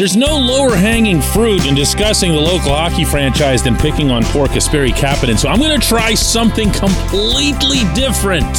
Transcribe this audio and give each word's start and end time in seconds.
There's 0.00 0.16
no 0.16 0.34
lower 0.34 0.74
hanging 0.74 1.20
fruit 1.20 1.66
in 1.66 1.74
discussing 1.74 2.32
the 2.32 2.40
local 2.40 2.74
hockey 2.74 3.04
franchise 3.04 3.62
than 3.62 3.76
picking 3.76 4.10
on 4.10 4.24
poor 4.24 4.46
Kasperi 4.46 4.92
Kapanen, 4.92 5.38
so 5.38 5.50
I'm 5.50 5.58
going 5.58 5.78
to 5.78 5.86
try 5.86 6.14
something 6.14 6.70
completely 6.70 7.80
different 7.94 8.50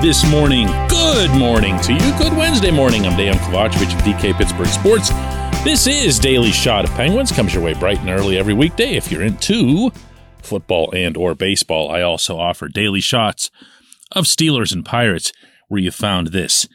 this 0.00 0.26
morning. 0.30 0.68
Good 0.88 1.30
morning 1.32 1.78
to 1.80 1.92
you. 1.92 2.16
Good 2.16 2.34
Wednesday 2.34 2.70
morning. 2.70 3.04
I'm 3.04 3.18
Dan 3.18 3.34
Kovacevic 3.34 3.94
of 3.94 4.00
DK 4.00 4.32
Pittsburgh 4.32 4.66
Sports. 4.66 5.10
This 5.62 5.86
is 5.86 6.18
Daily 6.18 6.52
Shot 6.52 6.86
of 6.86 6.90
Penguins. 6.92 7.32
Comes 7.32 7.52
your 7.52 7.62
way 7.62 7.74
bright 7.74 8.00
and 8.00 8.08
early 8.08 8.38
every 8.38 8.54
weekday. 8.54 8.94
If 8.94 9.12
you're 9.12 9.20
into 9.20 9.90
football 10.38 10.90
and 10.96 11.18
or 11.18 11.34
baseball, 11.34 11.90
I 11.90 12.00
also 12.00 12.38
offer 12.38 12.68
daily 12.68 13.02
shots 13.02 13.50
of 14.12 14.24
Steelers 14.24 14.72
and 14.72 14.86
Pirates 14.86 15.32
where 15.68 15.82
you 15.82 15.90
found 15.90 16.28
this 16.28 16.66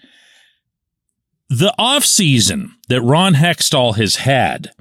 the 1.50 1.74
offseason 1.80 2.72
that 2.90 3.02
Ron 3.02 3.36
Hextall 3.36 3.96
has 3.98 4.18
had 4.18 4.72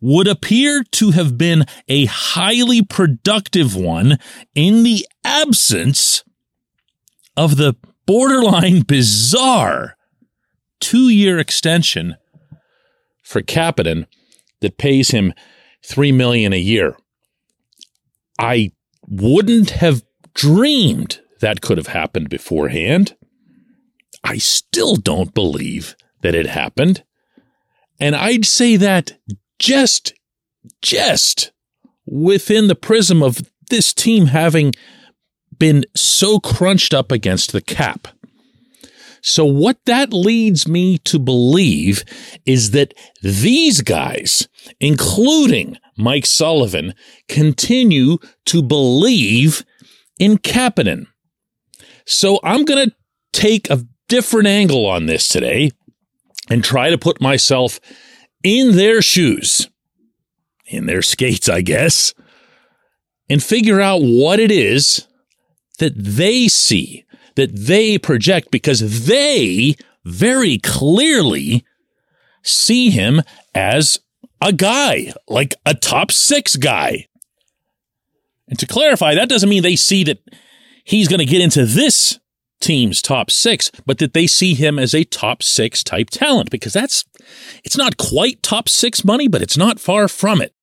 would 0.00 0.28
appear 0.28 0.84
to 0.92 1.12
have 1.12 1.38
been 1.38 1.64
a 1.88 2.04
highly 2.04 2.82
productive 2.82 3.74
one 3.74 4.18
in 4.54 4.82
the 4.82 5.06
absence 5.24 6.22
of 7.36 7.56
the 7.56 7.74
borderline 8.06 8.82
bizarre 8.82 9.96
two 10.78 11.08
year 11.08 11.38
extension 11.38 12.16
for 13.22 13.40
Kapanen 13.40 14.06
that 14.60 14.76
pays 14.76 15.10
him 15.10 15.32
three 15.82 16.12
million 16.12 16.52
a 16.52 16.58
year. 16.58 16.96
I 18.38 18.72
wouldn't 19.08 19.70
have 19.70 20.02
dreamed 20.34 21.20
that 21.40 21.62
could 21.62 21.78
have 21.78 21.88
happened 21.88 22.28
beforehand. 22.28 23.16
I 24.22 24.38
still 24.38 24.96
don't 24.96 25.32
believe 25.34 25.96
that 26.24 26.34
it 26.34 26.46
happened. 26.46 27.04
And 28.00 28.16
I'd 28.16 28.46
say 28.46 28.76
that 28.76 29.12
just, 29.58 30.14
just 30.80 31.52
within 32.06 32.66
the 32.66 32.74
prism 32.74 33.22
of 33.22 33.42
this 33.68 33.92
team 33.92 34.26
having 34.26 34.72
been 35.58 35.84
so 35.94 36.40
crunched 36.40 36.94
up 36.94 37.12
against 37.12 37.52
the 37.52 37.60
cap. 37.60 38.08
So, 39.20 39.44
what 39.44 39.78
that 39.84 40.12
leads 40.12 40.66
me 40.66 40.98
to 40.98 41.18
believe 41.18 42.04
is 42.44 42.72
that 42.72 42.92
these 43.22 43.80
guys, 43.80 44.48
including 44.80 45.78
Mike 45.96 46.26
Sullivan, 46.26 46.94
continue 47.28 48.18
to 48.46 48.62
believe 48.62 49.64
in 50.18 50.38
Kapanen. 50.38 51.06
So, 52.06 52.38
I'm 52.42 52.64
going 52.64 52.90
to 52.90 52.96
take 53.32 53.70
a 53.70 53.86
different 54.08 54.46
angle 54.46 54.84
on 54.84 55.06
this 55.06 55.28
today 55.28 55.70
and 56.50 56.62
try 56.62 56.90
to 56.90 56.98
put 56.98 57.20
myself 57.20 57.80
in 58.42 58.76
their 58.76 59.00
shoes, 59.00 59.68
in 60.66 60.86
their 60.86 61.02
skates, 61.02 61.48
I 61.48 61.62
guess, 61.62 62.14
and 63.28 63.42
figure 63.42 63.80
out 63.80 64.02
what 64.02 64.38
it 64.38 64.50
is 64.50 65.06
that 65.78 65.94
they 65.96 66.48
see, 66.48 67.04
that 67.36 67.56
they 67.56 67.98
project, 67.98 68.50
because 68.50 69.06
they 69.06 69.74
very 70.04 70.58
clearly 70.58 71.64
see 72.42 72.90
him 72.90 73.22
as 73.54 73.98
a 74.40 74.52
guy, 74.52 75.12
like 75.26 75.54
a 75.64 75.74
top 75.74 76.12
six 76.12 76.56
guy. 76.56 77.06
And 78.48 78.58
to 78.58 78.66
clarify, 78.66 79.14
that 79.14 79.30
doesn't 79.30 79.48
mean 79.48 79.62
they 79.62 79.76
see 79.76 80.04
that 80.04 80.18
he's 80.84 81.08
going 81.08 81.20
to 81.20 81.24
get 81.24 81.40
into 81.40 81.64
this 81.64 82.20
team's 82.64 83.02
top 83.02 83.30
six, 83.30 83.70
but 83.84 83.98
that 83.98 84.14
they 84.14 84.26
see 84.26 84.54
him 84.54 84.78
as 84.78 84.94
a 84.94 85.04
top 85.04 85.42
six 85.42 85.84
type 85.84 86.08
talent 86.10 86.50
because 86.50 86.72
that's, 86.72 87.04
it's 87.62 87.76
not 87.76 87.98
quite 87.98 88.42
top 88.42 88.68
six 88.68 89.04
money, 89.04 89.28
but 89.28 89.42
it's 89.42 89.56
not 89.56 89.78
far 89.78 90.08
from 90.08 90.40
it. 90.40 90.54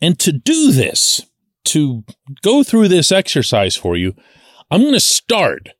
And 0.00 0.18
to 0.20 0.32
do 0.32 0.72
this, 0.72 1.20
to 1.66 2.04
go 2.42 2.62
through 2.62 2.88
this 2.88 3.12
exercise 3.12 3.76
for 3.76 3.96
you, 3.96 4.14
I'm 4.70 4.80
going 4.80 4.94
to 4.94 5.00
start 5.00 5.70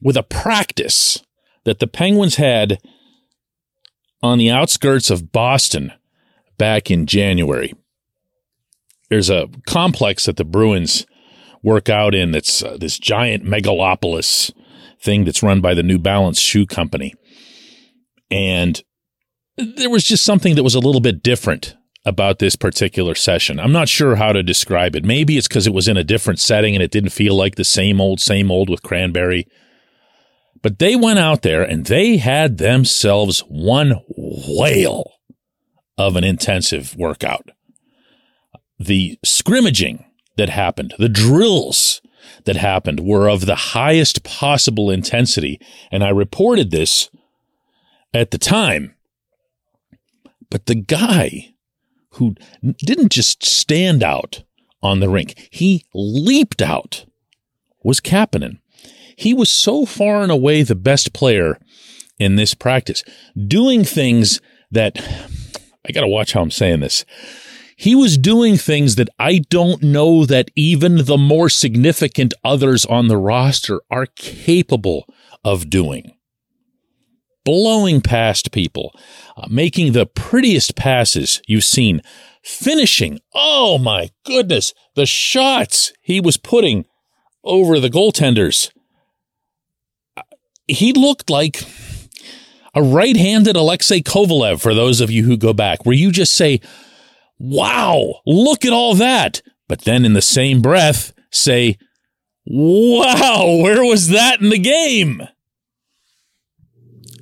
with 0.00 0.16
a 0.16 0.22
practice 0.22 1.22
that 1.64 1.80
the 1.80 1.86
Penguins 1.86 2.36
had 2.36 2.78
on 4.22 4.38
the 4.38 4.50
outskirts 4.50 5.10
of 5.10 5.32
Boston 5.32 5.92
back 6.58 6.90
in 6.90 7.06
January. 7.06 7.74
There's 9.08 9.30
a 9.30 9.48
complex 9.66 10.26
that 10.26 10.36
the 10.36 10.44
Bruins 10.44 11.06
work 11.62 11.88
out 11.88 12.14
in 12.14 12.32
that's 12.32 12.62
uh, 12.62 12.76
this 12.78 12.98
giant 12.98 13.44
megalopolis 13.44 14.52
thing 15.00 15.24
that's 15.24 15.42
run 15.42 15.60
by 15.60 15.74
the 15.74 15.82
New 15.82 15.98
Balance 15.98 16.38
shoe 16.38 16.66
company. 16.66 17.14
And 18.30 18.82
there 19.56 19.90
was 19.90 20.04
just 20.04 20.24
something 20.24 20.54
that 20.54 20.62
was 20.62 20.74
a 20.74 20.80
little 20.80 21.00
bit 21.00 21.22
different 21.22 21.76
about 22.06 22.38
this 22.38 22.56
particular 22.56 23.14
session. 23.14 23.60
I'm 23.60 23.72
not 23.72 23.88
sure 23.88 24.16
how 24.16 24.32
to 24.32 24.42
describe 24.42 24.96
it. 24.96 25.04
Maybe 25.04 25.36
it's 25.36 25.48
because 25.48 25.66
it 25.66 25.74
was 25.74 25.88
in 25.88 25.96
a 25.96 26.04
different 26.04 26.40
setting 26.40 26.74
and 26.74 26.82
it 26.82 26.90
didn't 26.90 27.10
feel 27.10 27.34
like 27.34 27.56
the 27.56 27.64
same 27.64 28.00
old, 28.00 28.20
same 28.20 28.50
old 28.50 28.70
with 28.70 28.82
Cranberry. 28.82 29.46
But 30.62 30.78
they 30.78 30.96
went 30.96 31.18
out 31.18 31.42
there 31.42 31.62
and 31.62 31.86
they 31.86 32.18
had 32.18 32.58
themselves 32.58 33.40
one 33.48 34.00
whale 34.16 35.12
of 35.98 36.16
an 36.16 36.24
intensive 36.24 36.96
workout. 36.96 37.50
The 38.78 39.18
scrimmaging 39.22 40.04
that 40.36 40.48
happened, 40.48 40.94
the 40.98 41.08
drills 41.08 42.00
that 42.44 42.56
happened 42.56 43.00
were 43.00 43.28
of 43.28 43.46
the 43.46 43.54
highest 43.54 44.22
possible 44.24 44.90
intensity. 44.90 45.60
And 45.90 46.04
I 46.04 46.10
reported 46.10 46.70
this 46.70 47.10
at 48.12 48.30
the 48.30 48.38
time. 48.38 48.94
But 50.50 50.66
the 50.66 50.74
guy 50.74 51.54
who 52.14 52.34
didn't 52.78 53.12
just 53.12 53.44
stand 53.44 54.02
out 54.02 54.42
on 54.82 55.00
the 55.00 55.08
rink, 55.08 55.48
he 55.50 55.84
leaped 55.94 56.60
out 56.60 57.06
was 57.82 58.00
Kapanen. 58.00 58.58
He 59.16 59.34
was 59.34 59.50
so 59.50 59.84
far 59.86 60.22
and 60.22 60.32
away 60.32 60.62
the 60.62 60.74
best 60.74 61.12
player 61.12 61.58
in 62.18 62.36
this 62.36 62.54
practice, 62.54 63.04
doing 63.46 63.84
things 63.84 64.40
that 64.70 64.98
I 65.86 65.92
got 65.92 66.02
to 66.02 66.08
watch 66.08 66.32
how 66.32 66.42
I'm 66.42 66.50
saying 66.50 66.80
this 66.80 67.04
he 67.80 67.94
was 67.94 68.18
doing 68.18 68.58
things 68.58 68.96
that 68.96 69.08
I 69.18 69.38
don't 69.48 69.82
know 69.82 70.26
that 70.26 70.50
even 70.54 71.06
the 71.06 71.16
more 71.16 71.48
significant 71.48 72.34
others 72.44 72.84
on 72.84 73.08
the 73.08 73.16
roster 73.16 73.80
are 73.90 74.04
capable 74.04 75.06
of 75.42 75.70
doing. 75.70 76.12
Blowing 77.42 78.02
past 78.02 78.52
people, 78.52 78.94
uh, 79.34 79.46
making 79.48 79.92
the 79.92 80.04
prettiest 80.04 80.76
passes 80.76 81.40
you've 81.46 81.64
seen, 81.64 82.02
finishing. 82.42 83.18
Oh 83.34 83.78
my 83.78 84.10
goodness, 84.26 84.74
the 84.94 85.06
shots 85.06 85.94
he 86.02 86.20
was 86.20 86.36
putting 86.36 86.84
over 87.42 87.80
the 87.80 87.88
goaltenders. 87.88 88.70
Uh, 90.18 90.22
he 90.66 90.92
looked 90.92 91.30
like 91.30 91.62
a 92.74 92.82
right 92.82 93.16
handed 93.16 93.56
Alexei 93.56 94.02
Kovalev 94.02 94.60
for 94.60 94.74
those 94.74 95.00
of 95.00 95.10
you 95.10 95.24
who 95.24 95.38
go 95.38 95.54
back, 95.54 95.86
where 95.86 95.96
you 95.96 96.12
just 96.12 96.34
say, 96.34 96.60
wow, 97.40 98.20
look 98.26 98.64
at 98.64 98.72
all 98.72 98.94
that. 98.94 99.42
But 99.66 99.82
then 99.82 100.04
in 100.04 100.12
the 100.12 100.22
same 100.22 100.62
breath, 100.62 101.12
say, 101.30 101.78
wow, 102.46 103.60
where 103.62 103.82
was 103.82 104.08
that 104.08 104.40
in 104.40 104.50
the 104.50 104.58
game? 104.58 105.22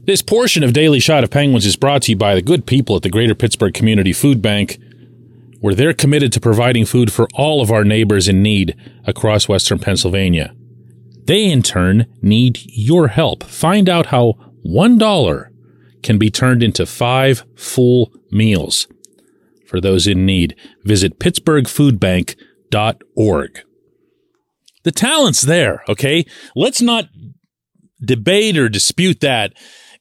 This 0.04 0.22
portion 0.22 0.64
of 0.64 0.72
Daily 0.72 1.00
Shot 1.00 1.24
of 1.24 1.30
Penguins 1.30 1.66
is 1.66 1.76
brought 1.76 2.02
to 2.02 2.12
you 2.12 2.16
by 2.16 2.34
the 2.34 2.42
good 2.42 2.66
people 2.66 2.96
at 2.96 3.02
the 3.02 3.10
Greater 3.10 3.34
Pittsburgh 3.34 3.74
Community 3.74 4.12
Food 4.12 4.40
Bank, 4.40 4.78
where 5.60 5.74
they're 5.74 5.92
committed 5.92 6.32
to 6.32 6.40
providing 6.40 6.86
food 6.86 7.12
for 7.12 7.28
all 7.34 7.60
of 7.60 7.70
our 7.70 7.84
neighbors 7.84 8.26
in 8.26 8.42
need 8.42 8.74
across 9.06 9.48
Western 9.48 9.78
Pennsylvania. 9.78 10.54
They, 11.26 11.50
in 11.50 11.62
turn, 11.62 12.06
need 12.22 12.58
your 12.64 13.08
help. 13.08 13.44
Find 13.44 13.86
out 13.86 14.06
how 14.06 14.38
$1 14.66 15.48
can 16.02 16.16
be 16.16 16.30
turned 16.30 16.62
into 16.62 16.86
five 16.86 17.44
full 17.54 18.10
meals 18.30 18.88
for 19.68 19.80
those 19.80 20.06
in 20.06 20.24
need. 20.24 20.56
Visit 20.82 21.18
pittsburghfoodbank.org. 21.20 23.60
The 24.84 24.92
talent's 24.92 25.42
there, 25.42 25.82
okay? 25.88 26.24
Let's 26.56 26.80
not 26.80 27.10
debate 28.00 28.56
or 28.56 28.70
dispute 28.70 29.20
that 29.20 29.52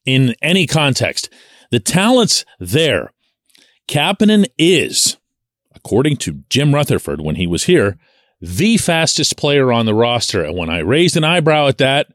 in 0.05 0.33
any 0.41 0.65
context. 0.65 1.29
The 1.71 1.81
talent's 1.81 2.45
there. 2.59 3.11
Kapanen 3.89 4.45
is, 4.57 5.17
according 5.75 6.15
to 6.17 6.43
Jim 6.49 6.73
Rutherford 6.73 7.19
when 7.19 7.35
he 7.35 7.47
was 7.47 7.65
here, 7.65 7.97
the 8.39 8.77
fastest 8.77 9.35
player 9.35 9.73
on 9.73 9.85
the 9.85 9.93
roster. 9.93 10.41
And 10.43 10.55
when 10.55 10.69
I 10.69 10.79
raised 10.79 11.17
an 11.17 11.25
eyebrow 11.25 11.67
at 11.67 11.79
that, 11.79 12.07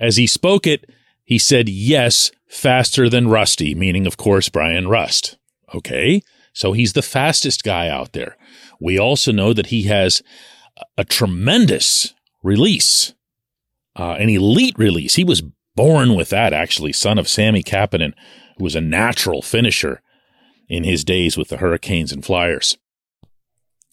as 0.00 0.16
he 0.16 0.26
spoke 0.26 0.66
it, 0.66 0.90
he 1.24 1.38
said, 1.38 1.68
yes, 1.68 2.32
faster 2.48 3.08
than 3.08 3.28
Rusty, 3.28 3.74
meaning, 3.74 4.06
of 4.06 4.16
course, 4.16 4.48
Bryan 4.48 4.88
Rust. 4.88 5.36
Okay. 5.74 6.22
So 6.58 6.72
he's 6.72 6.94
the 6.94 7.02
fastest 7.02 7.62
guy 7.62 7.88
out 7.88 8.14
there. 8.14 8.36
We 8.80 8.98
also 8.98 9.30
know 9.30 9.52
that 9.52 9.66
he 9.66 9.84
has 9.84 10.24
a 10.96 11.04
tremendous 11.04 12.14
release, 12.42 13.14
uh, 13.94 14.16
an 14.18 14.28
elite 14.28 14.76
release. 14.76 15.14
He 15.14 15.22
was 15.22 15.44
born 15.76 16.16
with 16.16 16.30
that, 16.30 16.52
actually, 16.52 16.92
son 16.92 17.16
of 17.16 17.28
Sami 17.28 17.62
Kapanen, 17.62 18.12
who 18.56 18.64
was 18.64 18.74
a 18.74 18.80
natural 18.80 19.40
finisher 19.40 20.02
in 20.68 20.82
his 20.82 21.04
days 21.04 21.36
with 21.36 21.46
the 21.46 21.58
Hurricanes 21.58 22.10
and 22.10 22.24
Flyers. 22.24 22.76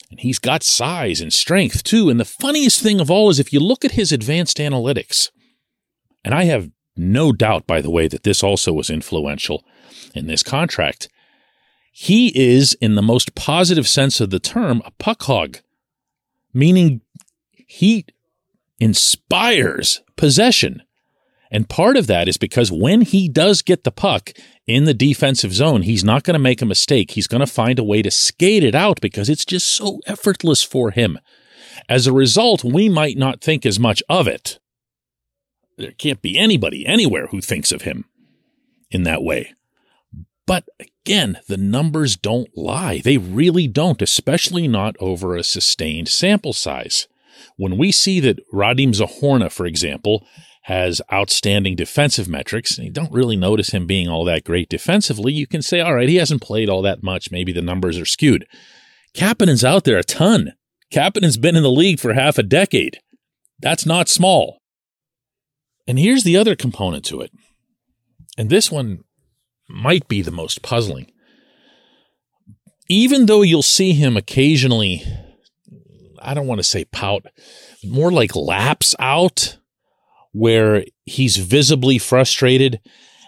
And 0.10 0.22
he's 0.22 0.40
got 0.40 0.64
size 0.64 1.22
and 1.22 1.32
strength 1.32 1.84
too. 1.84 2.10
And 2.10 2.20
the 2.20 2.26
funniest 2.26 2.82
thing 2.82 3.00
of 3.00 3.12
all 3.12 3.30
is 3.30 3.40
if 3.40 3.54
you 3.54 3.60
look 3.60 3.86
at 3.86 3.92
his 3.92 4.12
advanced 4.12 4.58
analytics, 4.58 5.30
and 6.24 6.34
I 6.34 6.46
have 6.46 6.72
no 6.98 7.32
doubt, 7.32 7.68
by 7.68 7.82
the 7.82 7.92
way, 7.92 8.08
that 8.08 8.24
this 8.24 8.42
also 8.42 8.74
was 8.74 8.90
influential 8.90 9.64
in 10.16 10.26
this 10.26 10.42
contract. 10.42 11.10
He 11.98 12.38
is, 12.38 12.74
in 12.82 12.96
the 12.96 13.02
most 13.02 13.36
positive 13.36 13.88
sense 13.88 14.20
of 14.20 14.30
the 14.30 14.38
term, 14.38 14.82
a 14.84 14.92
puck 14.92 15.24
hog, 15.24 15.60
meaning 16.54 17.00
he 17.54 18.06
inspires 18.82 20.02
possession. 20.18 20.84
And 21.50 21.70
part 21.70 21.96
of 21.96 22.08
that 22.08 22.28
is 22.28 22.36
because 22.36 22.70
when 22.70 23.00
he 23.00 23.30
does 23.30 23.62
get 23.62 23.86
the 23.86 23.94
puck 23.94 24.34
in 24.68 24.84
the 24.84 24.94
defensive 24.94 25.54
zone, 25.54 25.84
he's 25.84 26.04
not 26.04 26.24
going 26.24 26.34
to 26.34 26.40
make 26.40 26.62
a 26.62 26.66
mistake. 26.66 27.12
He's 27.12 27.28
going 27.28 27.40
to 27.40 27.48
find 27.48 27.80
a 27.80 27.84
way 27.84 28.02
to 28.02 28.12
skate 28.12 28.66
it 28.66 28.76
out 28.76 29.00
because 29.00 29.30
it's 29.30 29.46
just 29.46 29.66
so 29.66 30.02
effortless 30.06 30.62
for 30.64 30.92
him. 30.92 31.18
As 31.88 32.08
a 32.08 32.12
result, 32.12 32.66
we 32.66 32.90
might 32.90 33.18
not 33.18 33.40
think 33.40 33.66
as 33.66 33.80
much 33.80 34.04
of 34.10 34.28
it. 34.28 34.60
There 35.78 35.92
can't 35.92 36.22
be 36.22 36.38
anybody 36.38 36.86
anywhere 36.86 37.28
who 37.28 37.40
thinks 37.40 37.72
of 37.72 37.84
him 37.84 38.04
in 38.92 39.04
that 39.04 39.24
way. 39.24 39.54
But 40.48 40.66
again, 40.80 41.40
the 41.48 41.58
numbers 41.58 42.16
don't 42.16 42.56
lie. 42.56 43.00
They 43.00 43.18
really 43.18 43.68
don't, 43.68 44.02
especially 44.02 44.68
not 44.68 44.96
over 45.00 45.36
a 45.36 45.44
sustained 45.44 46.08
sample 46.08 46.54
size. 46.54 47.08
When 47.58 47.78
we 47.78 47.92
see 47.92 48.20
that 48.22 48.40
Radim 48.54 48.94
Zohorna, 48.94 49.52
for 49.52 49.66
example, 49.66 50.26
has 50.64 51.02
outstanding 51.12 51.76
defensive 51.76 52.28
metrics, 52.28 52.78
and 52.78 52.88
you 52.88 52.92
don't 52.92 53.12
really 53.12 53.36
notice 53.36 53.70
him 53.70 53.86
being 53.86 54.08
all 54.08 54.26
that 54.26 54.44
great 54.44 54.70
defensively, 54.70 55.32
you 55.32 55.46
can 55.46 55.62
say, 55.62 55.80
all 55.80 55.94
right, 55.96 56.10
he 56.10 56.16
hasn't 56.16 56.42
played 56.42 56.70
all 56.70 56.82
that 56.82 57.04
much. 57.04 57.32
Maybe 57.32 57.52
the 57.52 57.62
numbers 57.62 58.00
are 58.00 58.06
skewed. 58.06 58.48
Kapanen's 59.14 59.64
out 59.64 59.84
there 59.84 59.98
a 59.98 60.04
ton. 60.04 60.54
Kapanen's 60.92 61.38
been 61.38 61.56
in 61.56 61.64
the 61.64 61.72
league 61.72 62.00
for 62.00 62.14
half 62.14 62.38
a 62.38 62.44
decade. 62.44 63.00
That's 63.60 63.86
not 63.86 64.10
small. 64.10 64.58
And 65.88 66.00
here's 66.00 66.24
the 66.24 66.38
other 66.38 66.56
component 66.56 67.06
to 67.06 67.22
it. 67.22 67.32
And 68.38 68.50
this 68.50 68.72
one 68.72 69.04
might 69.68 70.08
be 70.08 70.22
the 70.22 70.32
most 70.32 70.62
puzzling. 70.62 71.12
Even 72.88 73.26
though 73.26 73.42
you'll 73.42 73.64
see 73.64 73.94
him 73.94 74.16
occasionally, 74.16 75.04
I 76.22 76.34
don't 76.34 76.48
want 76.48 76.60
to 76.60 76.64
say 76.64 76.86
pout, 76.86 77.26
more 77.84 78.12
like 78.12 78.36
lapse 78.36 78.96
out, 79.00 79.58
where 80.32 80.84
he's 81.06 81.38
visibly 81.38 81.98
frustrated 81.98 82.82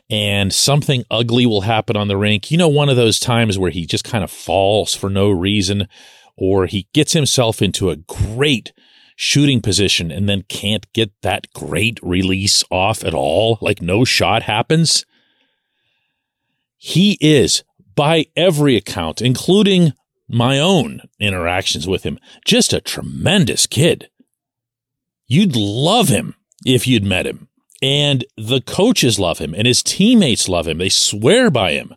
and 0.10 0.54
something 0.54 1.04
ugly 1.10 1.46
will 1.46 1.62
happen 1.62 1.98
on 1.98 2.08
the 2.08 2.18
rink. 2.18 2.52
You 2.52 2.58
know, 2.58 2.68
one 2.68 2.90
of 2.90 2.96
those 2.96 3.20
times 3.20 3.58
where 3.58 3.72
he 3.72 3.86
just 3.86 4.04
kind 4.04 4.24
of 4.24 4.32
falls 4.32 4.96
for 4.96 5.10
no 5.10 5.30
reason, 5.30 5.88
or 6.38 6.66
he 6.66 6.88
gets 6.94 7.14
himself 7.14 7.62
into 7.62 7.90
a 7.90 7.96
great 7.96 8.74
shooting 9.16 9.62
position 9.62 10.12
and 10.12 10.30
then 10.30 10.44
can't 10.48 10.92
get 10.94 11.12
that 11.22 11.52
great 11.54 12.00
release 12.04 12.64
off 12.70 13.04
at 13.04 13.14
all, 13.14 13.58
like 13.62 13.82
no 13.82 14.06
shot 14.06 14.44
happens. 14.44 15.06
He 16.78 17.18
is, 17.20 17.64
by 17.96 18.28
every 18.36 18.76
account, 18.76 19.22
including 19.22 19.94
my 20.30 20.60
own 20.60 21.02
interactions 21.20 21.88
with 21.88 22.04
him, 22.04 22.20
just 22.46 22.74
a 22.74 22.82
tremendous 22.82 23.66
kid. 23.66 24.10
You'd 25.28 25.56
love 25.56 26.10
him 26.10 26.36
if 26.66 26.88
you'd 26.88 27.04
met 27.04 27.26
him. 27.26 27.48
And 27.82 28.26
the 28.36 28.62
coaches 28.62 29.20
love 29.20 29.38
him 29.38 29.54
and 29.54 29.68
his 29.68 29.84
teammates 29.84 30.50
love 30.50 30.68
him. 30.68 30.80
They 30.80 30.90
swear 30.90 31.52
by 31.52 31.74
him. 31.74 31.94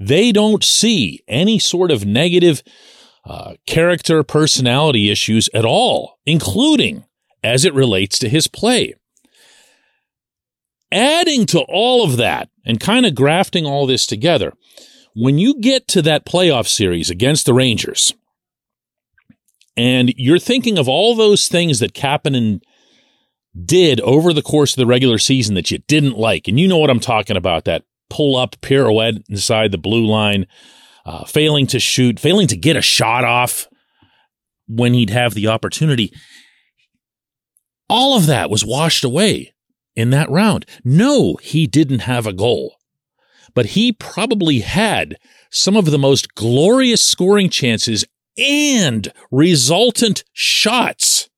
They 0.00 0.32
don't 0.32 0.64
see 0.64 1.22
any 1.28 1.58
sort 1.58 1.90
of 1.90 2.04
negative 2.04 2.62
uh, 3.24 3.54
character 3.66 4.22
personality 4.22 5.10
issues 5.10 5.48
at 5.54 5.64
all, 5.64 6.18
including 6.26 7.04
as 7.42 7.64
it 7.64 7.74
relates 7.74 8.18
to 8.18 8.28
his 8.28 8.48
play. 8.48 8.94
Adding 10.96 11.44
to 11.46 11.60
all 11.68 12.02
of 12.02 12.16
that 12.16 12.48
and 12.64 12.80
kind 12.80 13.04
of 13.04 13.14
grafting 13.14 13.66
all 13.66 13.86
this 13.86 14.06
together, 14.06 14.54
when 15.14 15.36
you 15.38 15.60
get 15.60 15.86
to 15.88 16.00
that 16.00 16.24
playoff 16.24 16.66
series 16.66 17.10
against 17.10 17.44
the 17.44 17.52
Rangers, 17.52 18.14
and 19.76 20.14
you're 20.16 20.38
thinking 20.38 20.78
of 20.78 20.88
all 20.88 21.14
those 21.14 21.48
things 21.48 21.80
that 21.80 21.92
Kapanen 21.92 22.62
did 23.62 24.00
over 24.00 24.32
the 24.32 24.40
course 24.40 24.72
of 24.72 24.78
the 24.78 24.86
regular 24.86 25.18
season 25.18 25.54
that 25.54 25.70
you 25.70 25.78
didn't 25.86 26.16
like, 26.16 26.48
and 26.48 26.58
you 26.58 26.66
know 26.66 26.78
what 26.78 26.88
I'm 26.88 26.98
talking 26.98 27.36
about 27.36 27.66
that 27.66 27.84
pull 28.08 28.34
up 28.34 28.56
pirouette 28.62 29.22
inside 29.28 29.72
the 29.72 29.78
blue 29.78 30.06
line, 30.06 30.46
uh, 31.04 31.26
failing 31.26 31.66
to 31.66 31.78
shoot, 31.78 32.18
failing 32.18 32.46
to 32.46 32.56
get 32.56 32.74
a 32.74 32.80
shot 32.80 33.22
off 33.22 33.68
when 34.66 34.94
he'd 34.94 35.10
have 35.10 35.34
the 35.34 35.48
opportunity. 35.48 36.10
All 37.90 38.16
of 38.16 38.24
that 38.26 38.48
was 38.48 38.64
washed 38.64 39.04
away 39.04 39.52
in 39.96 40.10
that 40.10 40.30
round. 40.30 40.66
No, 40.84 41.36
he 41.42 41.66
didn't 41.66 42.00
have 42.00 42.26
a 42.26 42.32
goal, 42.32 42.76
but 43.54 43.66
he 43.66 43.92
probably 43.92 44.60
had 44.60 45.16
some 45.50 45.76
of 45.76 45.86
the 45.86 45.98
most 45.98 46.34
glorious 46.34 47.02
scoring 47.02 47.48
chances 47.48 48.04
and 48.38 49.12
resultant 49.30 50.22
shots 50.32 51.28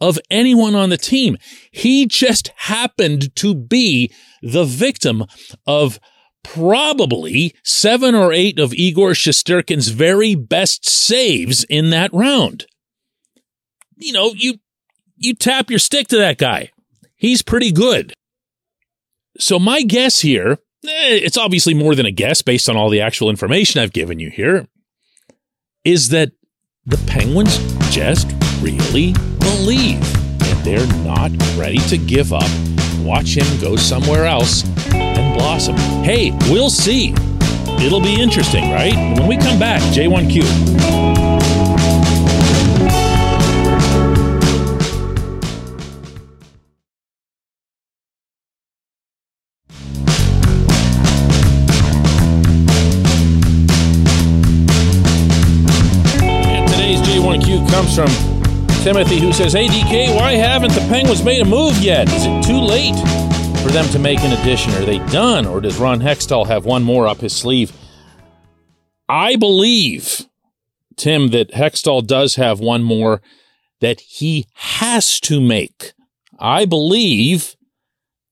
of 0.00 0.18
anyone 0.30 0.74
on 0.74 0.90
the 0.90 0.96
team. 0.98 1.38
He 1.70 2.06
just 2.06 2.52
happened 2.56 3.34
to 3.36 3.54
be 3.54 4.12
the 4.42 4.64
victim 4.64 5.24
of 5.66 5.98
probably 6.42 7.54
seven 7.64 8.14
or 8.14 8.32
eight 8.32 8.58
of 8.58 8.74
Igor 8.74 9.12
Shesterkin's 9.12 9.88
very 9.88 10.34
best 10.34 10.86
saves 10.86 11.64
in 11.64 11.90
that 11.90 12.12
round. 12.12 12.66
You 13.96 14.12
know, 14.12 14.32
you 14.34 14.56
you 15.16 15.34
tap 15.34 15.70
your 15.70 15.78
stick 15.78 16.08
to 16.08 16.18
that 16.18 16.36
guy. 16.36 16.70
He's 17.24 17.40
pretty 17.40 17.72
good. 17.72 18.12
So 19.38 19.58
my 19.58 19.80
guess 19.80 20.20
here, 20.20 20.58
eh, 20.84 21.20
it's 21.24 21.38
obviously 21.38 21.72
more 21.72 21.94
than 21.94 22.04
a 22.04 22.10
guess 22.10 22.42
based 22.42 22.68
on 22.68 22.76
all 22.76 22.90
the 22.90 23.00
actual 23.00 23.30
information 23.30 23.80
I've 23.80 23.94
given 23.94 24.20
you 24.20 24.28
here, 24.28 24.68
is 25.86 26.10
that 26.10 26.32
the 26.84 26.98
Penguins 27.06 27.56
just 27.90 28.30
really 28.60 29.14
believe 29.38 30.02
and 30.42 30.64
they're 30.66 30.86
not 31.02 31.30
ready 31.56 31.78
to 31.88 31.96
give 31.96 32.34
up. 32.34 32.50
Watch 32.98 33.38
him 33.38 33.58
go 33.58 33.74
somewhere 33.74 34.26
else 34.26 34.62
and 34.92 35.38
blossom. 35.38 35.76
Hey, 36.04 36.30
we'll 36.50 36.68
see. 36.68 37.14
It'll 37.80 38.02
be 38.02 38.20
interesting, 38.20 38.70
right? 38.70 38.94
When 39.18 39.28
we 39.28 39.38
come 39.38 39.58
back, 39.58 39.80
J1Q. 39.94 41.23
Comes 57.74 57.96
from 57.96 58.08
Timothy, 58.84 59.18
who 59.18 59.32
says, 59.32 59.52
Hey, 59.52 59.66
DK, 59.66 60.14
why 60.14 60.34
haven't 60.34 60.72
the 60.72 60.86
Penguins 60.88 61.24
made 61.24 61.42
a 61.42 61.44
move 61.44 61.76
yet? 61.78 62.08
Is 62.12 62.24
it 62.24 62.44
too 62.44 62.60
late? 62.60 62.94
for 63.64 63.70
them 63.70 63.88
to 63.88 63.98
make 63.98 64.20
an 64.20 64.38
addition? 64.38 64.74
Are 64.74 64.84
they 64.84 64.98
done, 65.10 65.46
or 65.46 65.58
does 65.58 65.78
Ron 65.78 66.00
Hextall 66.00 66.46
have 66.48 66.66
one 66.66 66.82
more 66.82 67.08
up 67.08 67.22
his 67.22 67.34
sleeve? 67.34 67.72
I 69.08 69.36
believe, 69.36 70.26
Tim, 70.96 71.28
that 71.28 71.52
Hextall 71.52 72.06
does 72.06 72.34
have 72.34 72.60
one 72.60 72.82
more 72.82 73.22
that 73.80 74.00
he 74.00 74.46
has 74.54 75.18
to 75.20 75.40
make. 75.40 75.94
I 76.38 76.66
believe 76.66 77.56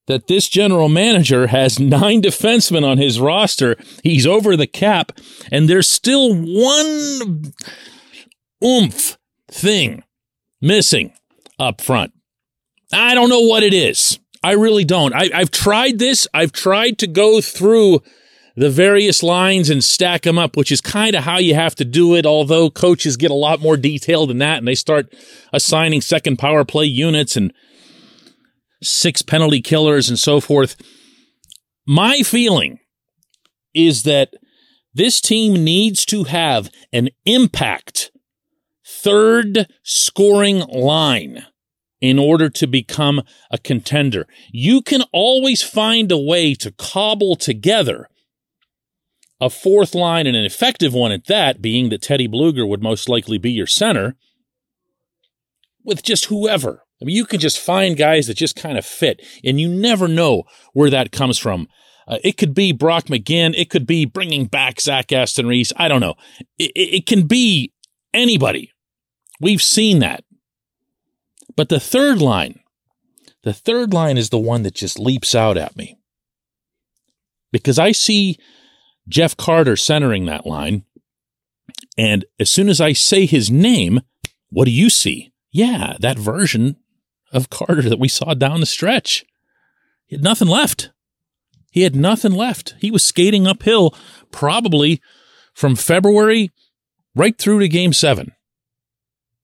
that 0.06 0.26
this 0.26 0.50
general 0.50 0.90
manager 0.90 1.46
has 1.46 1.80
nine 1.80 2.20
defensemen 2.20 2.86
on 2.86 2.98
his 2.98 3.18
roster. 3.18 3.76
He's 4.02 4.26
over 4.26 4.54
the 4.54 4.66
cap, 4.66 5.12
and 5.50 5.66
there's 5.66 5.88
still 5.88 6.34
one 6.34 7.54
oomph 8.62 9.16
thing 9.52 10.02
missing 10.60 11.12
up 11.58 11.80
front. 11.80 12.12
I 12.92 13.14
don't 13.14 13.28
know 13.28 13.40
what 13.40 13.62
it 13.62 13.74
is. 13.74 14.18
I 14.42 14.52
really 14.52 14.84
don't. 14.84 15.14
I, 15.14 15.30
I've 15.32 15.50
tried 15.50 15.98
this. 15.98 16.26
I've 16.34 16.52
tried 16.52 16.98
to 16.98 17.06
go 17.06 17.40
through 17.40 18.02
the 18.56 18.70
various 18.70 19.22
lines 19.22 19.70
and 19.70 19.82
stack 19.82 20.22
them 20.22 20.38
up, 20.38 20.56
which 20.56 20.72
is 20.72 20.80
kind 20.80 21.14
of 21.14 21.24
how 21.24 21.38
you 21.38 21.54
have 21.54 21.74
to 21.76 21.84
do 21.84 22.14
it. 22.14 22.26
Although 22.26 22.70
coaches 22.70 23.16
get 23.16 23.30
a 23.30 23.34
lot 23.34 23.60
more 23.60 23.76
detailed 23.76 24.30
than 24.30 24.38
that 24.38 24.58
and 24.58 24.68
they 24.68 24.74
start 24.74 25.12
assigning 25.52 26.00
second 26.00 26.38
power 26.38 26.64
play 26.64 26.84
units 26.84 27.36
and 27.36 27.52
six 28.82 29.22
penalty 29.22 29.62
killers 29.62 30.08
and 30.08 30.18
so 30.18 30.40
forth. 30.40 30.76
My 31.86 32.18
feeling 32.22 32.80
is 33.74 34.02
that 34.02 34.34
this 34.94 35.20
team 35.20 35.64
needs 35.64 36.04
to 36.06 36.24
have 36.24 36.70
an 36.92 37.08
impact 37.24 38.11
third 39.02 39.66
scoring 39.82 40.60
line 40.68 41.46
in 42.00 42.18
order 42.18 42.48
to 42.50 42.66
become 42.66 43.22
a 43.50 43.58
contender. 43.58 44.26
You 44.50 44.82
can 44.82 45.02
always 45.12 45.62
find 45.62 46.10
a 46.10 46.18
way 46.18 46.54
to 46.54 46.72
cobble 46.72 47.36
together 47.36 48.08
a 49.40 49.50
fourth 49.50 49.94
line 49.94 50.26
and 50.26 50.36
an 50.36 50.44
effective 50.44 50.94
one 50.94 51.10
at 51.10 51.26
that, 51.26 51.60
being 51.60 51.88
that 51.88 52.02
Teddy 52.02 52.28
Blueger 52.28 52.68
would 52.68 52.82
most 52.82 53.08
likely 53.08 53.38
be 53.38 53.50
your 53.50 53.66
center 53.66 54.14
with 55.84 56.04
just 56.04 56.26
whoever. 56.26 56.84
I 57.00 57.04
mean, 57.04 57.16
you 57.16 57.26
can 57.26 57.40
just 57.40 57.58
find 57.58 57.96
guys 57.96 58.28
that 58.28 58.36
just 58.36 58.54
kind 58.54 58.78
of 58.78 58.86
fit, 58.86 59.20
and 59.44 59.60
you 59.60 59.68
never 59.68 60.06
know 60.06 60.44
where 60.74 60.90
that 60.90 61.10
comes 61.10 61.38
from. 61.38 61.66
Uh, 62.06 62.18
it 62.22 62.36
could 62.36 62.54
be 62.54 62.72
Brock 62.72 63.06
McGinn. 63.06 63.54
It 63.56 63.68
could 63.68 63.86
be 63.86 64.04
bringing 64.04 64.46
back 64.46 64.80
Zach 64.80 65.10
Aston 65.12 65.48
Reese. 65.48 65.72
I 65.76 65.88
don't 65.88 66.00
know. 66.00 66.14
It, 66.56 66.70
it 66.74 67.06
can 67.06 67.26
be 67.26 67.72
anybody. 68.14 68.70
We've 69.42 69.60
seen 69.60 69.98
that. 69.98 70.22
But 71.56 71.68
the 71.68 71.80
third 71.80 72.22
line, 72.22 72.60
the 73.42 73.52
third 73.52 73.92
line 73.92 74.16
is 74.16 74.30
the 74.30 74.38
one 74.38 74.62
that 74.62 74.74
just 74.74 75.00
leaps 75.00 75.34
out 75.34 75.58
at 75.58 75.76
me. 75.76 75.98
Because 77.50 77.78
I 77.78 77.90
see 77.90 78.38
Jeff 79.08 79.36
Carter 79.36 79.76
centering 79.76 80.26
that 80.26 80.46
line. 80.46 80.84
And 81.98 82.24
as 82.38 82.50
soon 82.50 82.68
as 82.68 82.80
I 82.80 82.92
say 82.92 83.26
his 83.26 83.50
name, 83.50 84.00
what 84.48 84.66
do 84.66 84.70
you 84.70 84.88
see? 84.88 85.32
Yeah, 85.50 85.96
that 85.98 86.18
version 86.18 86.76
of 87.32 87.50
Carter 87.50 87.82
that 87.82 87.98
we 87.98 88.08
saw 88.08 88.34
down 88.34 88.60
the 88.60 88.66
stretch. 88.66 89.24
He 90.06 90.14
had 90.14 90.22
nothing 90.22 90.48
left. 90.48 90.90
He 91.72 91.82
had 91.82 91.96
nothing 91.96 92.32
left. 92.32 92.76
He 92.78 92.92
was 92.92 93.02
skating 93.02 93.48
uphill 93.48 93.94
probably 94.30 95.02
from 95.52 95.74
February 95.74 96.52
right 97.16 97.36
through 97.36 97.58
to 97.58 97.68
game 97.68 97.92
seven. 97.92 98.32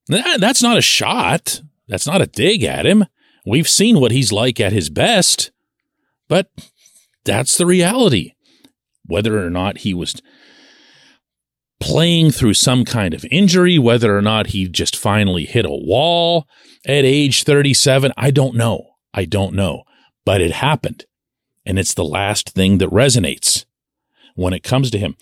That, 0.09 0.41
that's 0.41 0.63
not 0.63 0.79
a 0.79 0.83
shot. 0.83 1.63
That's 1.87 2.07
not 2.07 2.23
a 2.23 2.27
dig 2.27 2.65
at 2.65 2.87
him. 2.87 3.07
We've 3.47 3.69
seen 3.69 4.01
what 4.01 4.13
he's 4.13 4.33
like 4.33 4.61
at 4.61 4.73
his 4.73 4.91
best, 4.91 5.51
but 6.29 6.51
that's 7.25 7.57
the 7.57 7.67
reality. 7.67 8.33
Whether 9.07 9.45
or 9.45 9.49
not 9.51 9.79
he 9.79 9.95
was 9.95 10.21
playing 11.81 12.31
through 12.31 12.55
some 12.55 12.85
kind 12.85 13.15
of 13.15 13.25
injury, 13.31 13.79
whether 13.79 14.17
or 14.17 14.23
not 14.23 14.49
he 14.49 14.69
just 14.69 14.97
finally 14.97 15.45
hit 15.45 15.65
a 15.65 15.71
wall 15.71 16.47
at 16.87 17.05
age 17.05 17.45
37, 17.45 18.13
I 18.17 18.31
don't 18.31 18.55
know. 18.55 18.91
I 19.15 19.25
don't 19.25 19.55
know. 19.55 19.85
But 20.25 20.41
it 20.41 20.53
happened. 20.53 21.07
And 21.65 21.79
it's 21.79 21.95
the 21.95 22.05
last 22.05 22.51
thing 22.51 22.79
that 22.79 22.91
resonates 22.91 23.65
when 24.35 24.53
it 24.53 24.63
comes 24.63 24.91
to 24.91 24.99
him. 24.99 25.17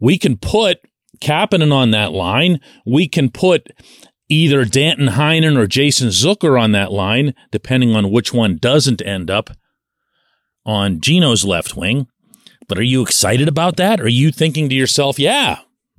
We 0.00 0.18
can 0.18 0.36
put 0.36 0.78
Kapanen 1.20 1.72
on 1.72 1.90
that 1.92 2.12
line. 2.12 2.60
We 2.84 3.08
can 3.08 3.30
put 3.30 3.68
either 4.32 4.64
Danton 4.64 5.08
Heinen 5.08 5.56
or 5.56 5.66
Jason 5.66 6.08
Zucker 6.08 6.60
on 6.60 6.72
that 6.72 6.92
line, 6.92 7.34
depending 7.50 7.94
on 7.94 8.10
which 8.10 8.32
one 8.32 8.56
doesn't 8.56 9.02
end 9.02 9.30
up 9.30 9.50
on 10.64 11.00
Gino's 11.00 11.44
left 11.44 11.76
wing. 11.76 12.06
But 12.68 12.78
are 12.78 12.82
you 12.82 13.02
excited 13.02 13.48
about 13.48 13.76
that? 13.76 14.00
Are 14.00 14.08
you 14.08 14.32
thinking 14.32 14.68
to 14.68 14.74
yourself, 14.74 15.18
yeah, 15.18 15.58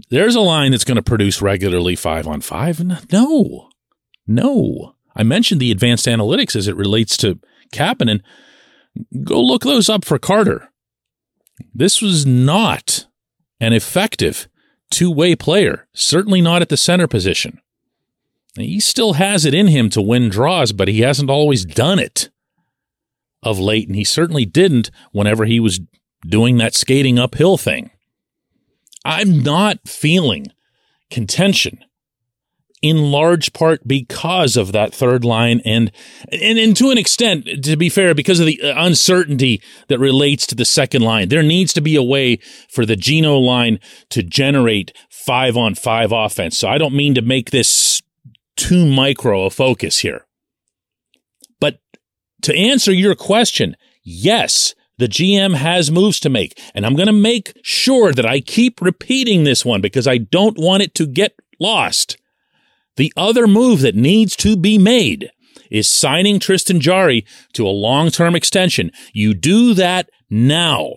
there's 0.09 0.35
a 0.35 0.41
line 0.41 0.71
that's 0.71 0.85
going 0.85 0.95
to 0.95 1.03
produce 1.03 1.41
regularly 1.41 1.95
five 1.95 2.27
on 2.27 2.41
five? 2.41 2.81
No, 3.11 3.69
no. 4.25 4.95
I 5.15 5.23
mentioned 5.23 5.61
the 5.61 5.71
advanced 5.71 6.07
analytics 6.07 6.55
as 6.55 6.67
it 6.67 6.75
relates 6.75 7.15
to 7.17 7.39
Kapanen. 7.71 8.21
Go 9.23 9.41
look 9.41 9.63
those 9.63 9.89
up 9.89 10.05
for 10.05 10.17
Carter. 10.17 10.69
This 11.73 12.01
was 12.01 12.25
not 12.25 13.07
an 13.59 13.73
effective 13.73 14.47
two 14.89 15.11
way 15.11 15.35
player, 15.35 15.87
certainly 15.93 16.41
not 16.41 16.61
at 16.61 16.69
the 16.69 16.77
center 16.77 17.07
position. 17.07 17.59
He 18.55 18.79
still 18.79 19.13
has 19.13 19.45
it 19.45 19.53
in 19.53 19.67
him 19.67 19.89
to 19.91 20.01
win 20.01 20.29
draws, 20.29 20.72
but 20.72 20.88
he 20.88 21.01
hasn't 21.01 21.29
always 21.29 21.65
done 21.65 22.00
it 22.00 22.29
of 23.41 23.60
late, 23.60 23.88
and 23.88 23.95
he 23.95 24.03
certainly 24.03 24.45
didn't 24.45 24.91
whenever 25.12 25.45
he 25.45 25.60
was 25.60 25.81
doing 26.25 26.57
that 26.57 26.75
skating 26.75 27.19
uphill 27.19 27.57
thing. 27.57 27.89
I'm 29.03 29.43
not 29.43 29.79
feeling 29.88 30.48
contention 31.10 31.83
in 32.81 33.12
large 33.12 33.53
part 33.53 33.88
because 33.88 34.57
of 34.57 34.74
that 34.74 34.93
third 34.93 35.24
line 35.24 35.62
and, 35.63 35.89
and 36.31 36.60
and 36.60 36.75
to 36.75 36.89
an 36.89 36.98
extent 36.98 37.48
to 37.63 37.77
be 37.77 37.88
fair 37.88 38.13
because 38.13 38.41
of 38.41 38.45
the 38.45 38.62
uh, 38.62 38.74
uncertainty 38.86 39.62
that 39.88 40.00
relates 40.00 40.45
to 40.45 40.53
the 40.53 40.65
second 40.65 41.01
line 41.01 41.29
there 41.29 41.41
needs 41.41 41.72
to 41.72 41.79
be 41.79 41.95
a 41.95 42.03
way 42.03 42.38
for 42.69 42.86
the 42.86 42.98
Gino 42.98 43.38
line 43.38 43.79
to 44.10 44.22
generate 44.22 44.91
5 45.10 45.55
on 45.55 45.75
5 45.75 46.12
offense 46.12 46.57
so 46.57 46.67
I 46.67 46.77
don't 46.77 46.93
mean 46.93 47.15
to 47.15 47.22
make 47.22 47.51
this 47.51 47.92
too 48.55 48.86
micro 48.86 49.45
a 49.45 49.50
focus 49.50 50.00
here 50.00 50.25
but 51.60 51.79
to 52.41 52.55
answer 52.55 52.91
your 52.91 53.15
question 53.15 53.75
yes 54.03 54.75
the 54.98 55.07
GM 55.07 55.55
has 55.55 55.91
moves 55.91 56.19
to 56.19 56.29
make 56.29 56.60
and 56.75 56.86
I'm 56.86 56.95
going 56.95 57.07
to 57.07 57.13
make 57.13 57.53
sure 57.63 58.13
that 58.13 58.25
I 58.25 58.39
keep 58.39 58.81
repeating 58.81 59.43
this 59.43 59.65
one 59.65 59.81
because 59.81 60.07
I 60.07 60.17
don't 60.17 60.57
want 60.57 60.83
it 60.83 60.93
to 60.95 61.07
get 61.07 61.36
lost 61.60 62.17
the 62.95 63.12
other 63.17 63.48
move 63.48 63.81
that 63.81 63.95
needs 63.95 64.36
to 64.38 64.55
be 64.55 64.77
made 64.77 65.31
is 65.72 65.88
signing 65.88 66.39
Tristan 66.39 66.79
Jarry 66.79 67.25
to 67.53 67.67
a 67.67 67.69
long 67.69 68.12
term 68.12 68.36
extension. 68.36 68.91
You 69.12 69.33
do 69.33 69.74
that 69.74 70.10
now. 70.29 70.93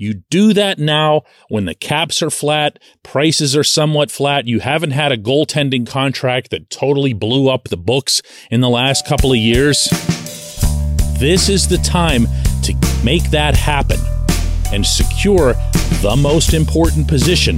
You 0.00 0.22
do 0.30 0.52
that 0.52 0.78
now 0.78 1.22
when 1.48 1.64
the 1.64 1.74
caps 1.74 2.22
are 2.22 2.30
flat, 2.30 2.78
prices 3.02 3.56
are 3.56 3.64
somewhat 3.64 4.12
flat. 4.12 4.46
You 4.46 4.60
haven't 4.60 4.92
had 4.92 5.10
a 5.10 5.18
goaltending 5.18 5.88
contract 5.88 6.50
that 6.50 6.70
totally 6.70 7.12
blew 7.12 7.48
up 7.48 7.64
the 7.64 7.76
books 7.76 8.22
in 8.48 8.60
the 8.60 8.68
last 8.68 9.08
couple 9.08 9.32
of 9.32 9.38
years. 9.38 9.88
This 11.18 11.48
is 11.48 11.66
the 11.66 11.78
time 11.78 12.28
to 12.62 12.76
make 13.04 13.28
that 13.30 13.56
happen 13.56 13.98
and 14.72 14.86
secure 14.86 15.54
the 16.00 16.16
most 16.16 16.54
important 16.54 17.08
position 17.08 17.56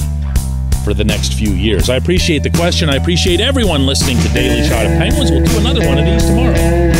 for 0.82 0.94
the 0.94 1.04
next 1.04 1.34
few 1.34 1.50
years. 1.50 1.90
I 1.90 1.96
appreciate 1.96 2.42
the 2.42 2.48
question. 2.48 2.88
I 2.88 2.96
appreciate 2.96 3.42
everyone 3.42 3.84
listening 3.84 4.18
to 4.18 4.28
Daily 4.30 4.66
Shot 4.66 4.86
of 4.86 4.92
Penguins. 4.92 5.30
We'll 5.30 5.44
do 5.44 5.58
another 5.58 5.86
one 5.86 5.98
of 5.98 6.06
these 6.06 6.24
tomorrow. 6.24 6.99